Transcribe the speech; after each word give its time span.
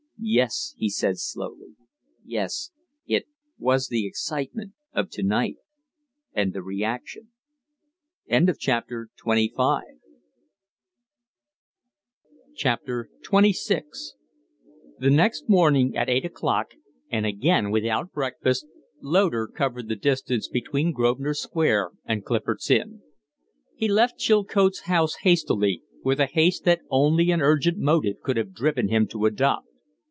"Yes," 0.23 0.75
he 0.77 0.87
said, 0.87 1.17
slowly. 1.17 1.75
"Yes. 2.23 2.69
It 3.07 3.25
was 3.57 3.87
the 3.87 4.05
excitement 4.05 4.73
of 4.93 5.09
to 5.13 5.23
night 5.23 5.55
and 6.33 6.53
the 6.53 6.61
reaction." 6.61 7.29
XXVI 8.29 9.07
The 14.99 15.09
next 15.09 15.49
morning 15.49 15.97
at 15.97 16.07
eight 16.09 16.25
o'clock, 16.25 16.75
and 17.09 17.25
again 17.25 17.71
without 17.71 18.11
breakfast, 18.13 18.67
Loder 19.01 19.47
covered 19.47 19.87
the 19.89 19.95
distance 19.95 20.47
between 20.47 20.91
Grosvenor 20.91 21.33
Square 21.33 21.93
and 22.05 22.23
Clifford's 22.23 22.69
Inn. 22.69 23.01
He 23.73 23.87
left 23.87 24.19
Chilcote's 24.19 24.81
house 24.81 25.15
hastily 25.23 25.81
with 26.03 26.19
a 26.19 26.27
haste 26.27 26.63
that 26.65 26.81
only 26.91 27.31
an 27.31 27.41
urgent 27.41 27.79
motive 27.79 28.19
could 28.21 28.37
have 28.37 28.53
driven 28.53 28.87
him 28.89 29.07
to 29.07 29.25
adopt. 29.25 29.65